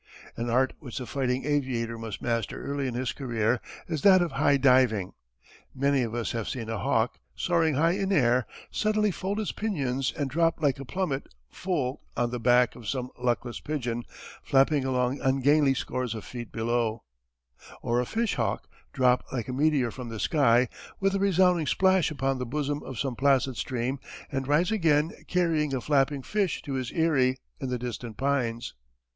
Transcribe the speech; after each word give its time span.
An 0.35 0.49
art 0.49 0.73
which 0.79 0.97
the 0.97 1.05
fighting 1.05 1.45
aviator 1.45 1.95
must 1.95 2.23
master 2.23 2.65
early 2.65 2.87
in 2.87 2.95
his 2.95 3.13
career 3.13 3.61
is 3.87 4.01
that 4.01 4.19
of 4.19 4.31
high 4.31 4.57
diving. 4.57 5.13
Many 5.75 6.01
of 6.01 6.15
us 6.15 6.31
have 6.31 6.49
seen 6.49 6.69
a 6.69 6.79
hawk, 6.79 7.19
soaring 7.35 7.75
high 7.75 7.91
in 7.91 8.11
air, 8.11 8.47
suddenly 8.71 9.11
fold 9.11 9.37
his 9.37 9.51
pinions 9.51 10.11
and 10.17 10.27
drop 10.27 10.59
like 10.59 10.79
a 10.79 10.85
plummet 10.85 11.27
full 11.51 12.01
on 12.17 12.31
the 12.31 12.39
back 12.39 12.75
of 12.75 12.87
some 12.87 13.11
luckless 13.19 13.59
pigeon 13.59 14.03
flapping 14.41 14.85
along 14.85 15.21
ungainly 15.21 15.75
scores 15.75 16.15
of 16.15 16.25
feet 16.25 16.51
below, 16.51 17.03
or 17.83 18.01
a 18.01 18.05
fishhawk 18.07 18.67
drop 18.93 19.23
like 19.31 19.49
a 19.49 19.53
meteor 19.53 19.91
from 19.91 20.09
the 20.09 20.19
sky 20.19 20.67
with 20.99 21.13
a 21.13 21.19
resounding 21.19 21.67
splash 21.67 22.09
upon 22.09 22.39
the 22.39 22.45
bosom 22.47 22.81
of 22.81 22.97
some 22.97 23.15
placid 23.15 23.55
stream 23.55 23.99
and 24.31 24.47
rise 24.47 24.71
again 24.71 25.11
carrying 25.27 25.75
a 25.75 25.79
flapping 25.79 26.23
fish 26.23 26.63
to 26.63 26.73
his 26.73 26.91
eyrie 26.93 27.37
in 27.59 27.69
the 27.69 27.77
distant 27.77 28.17
pines. 28.17 28.73